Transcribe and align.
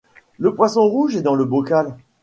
le 0.39 0.55
poisson 0.55 0.81
rouge 0.81 1.15
est 1.15 1.21
dans 1.21 1.35
le 1.35 1.45
bocal 1.45 1.95